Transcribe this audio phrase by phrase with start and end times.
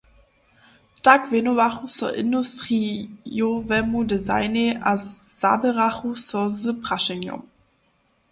[1.05, 4.91] Tak wěnowachu so industrijowemu designej a
[5.41, 7.41] zaběrachu so z prašenjom.